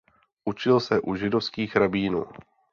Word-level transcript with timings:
Učil 0.45 0.79
se 0.79 0.99
u 1.01 1.15
židovských 1.15 1.75
rabínů. 1.75 2.25